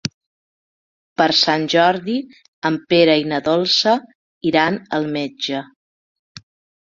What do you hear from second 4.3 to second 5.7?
iran al metge.